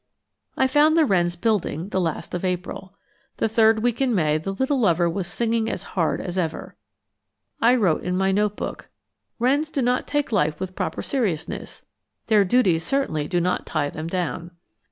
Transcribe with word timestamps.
I 0.57 0.65
found 0.65 0.97
the 0.97 1.05
wrens 1.05 1.35
building, 1.35 1.89
the 1.89 2.01
last 2.01 2.33
of 2.33 2.43
April. 2.43 2.95
The 3.37 3.47
third 3.47 3.83
week 3.83 4.01
in 4.01 4.15
May 4.15 4.39
the 4.39 4.51
little 4.51 4.79
lover 4.79 5.07
was 5.07 5.27
singing 5.27 5.69
as 5.69 5.83
hard 5.93 6.19
as 6.19 6.39
ever. 6.39 6.75
I 7.61 7.75
wrote 7.75 8.01
in 8.01 8.17
my 8.17 8.31
note 8.31 8.55
book 8.55 8.89
"Wrens 9.37 9.69
do 9.69 9.83
not 9.83 10.07
take 10.07 10.31
life 10.31 10.59
with 10.59 10.75
proper 10.75 11.03
seriousness, 11.03 11.85
their 12.25 12.43
duties 12.43 12.83
certainly 12.83 13.27
do 13.27 13.39
not 13.39 13.67
tie 13.67 13.91
them 13.91 14.07
down." 14.07 14.49